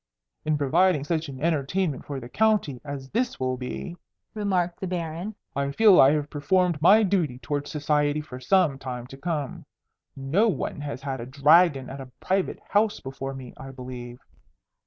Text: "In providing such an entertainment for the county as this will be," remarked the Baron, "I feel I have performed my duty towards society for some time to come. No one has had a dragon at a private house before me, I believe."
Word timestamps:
"In 0.45 0.57
providing 0.57 1.03
such 1.03 1.29
an 1.29 1.39
entertainment 1.39 2.05
for 2.05 2.19
the 2.19 2.27
county 2.27 2.81
as 2.83 3.11
this 3.11 3.39
will 3.39 3.55
be," 3.55 3.95
remarked 4.33 4.79
the 4.79 4.87
Baron, 4.87 5.35
"I 5.55 5.71
feel 5.73 6.01
I 6.01 6.13
have 6.13 6.27
performed 6.31 6.81
my 6.81 7.03
duty 7.03 7.37
towards 7.37 7.69
society 7.69 8.19
for 8.19 8.39
some 8.39 8.79
time 8.79 9.05
to 9.05 9.17
come. 9.17 9.63
No 10.15 10.47
one 10.47 10.81
has 10.81 11.03
had 11.03 11.21
a 11.21 11.27
dragon 11.27 11.87
at 11.87 12.01
a 12.01 12.09
private 12.19 12.57
house 12.67 12.99
before 12.99 13.35
me, 13.35 13.53
I 13.57 13.69
believe." 13.69 14.17